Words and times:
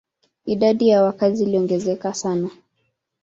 Idadi 0.45 0.87
ya 0.89 1.03
wakazi 1.03 1.43
iliongezeka 1.43 2.13
sana. 2.13 2.49